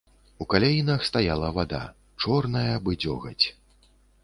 [0.45, 1.83] У каляінах стаяла вада,
[2.25, 3.45] чорная, бы дзёгаць.